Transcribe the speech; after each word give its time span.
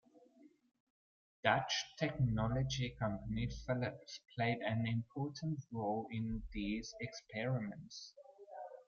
Dutch 1.43 1.93
technology 1.95 2.95
company 2.97 3.47
Philips 3.51 4.19
played 4.35 4.57
an 4.61 4.87
important 4.87 5.59
role 5.71 6.07
in 6.11 6.41
these 6.53 6.91
experiments. 6.99 8.15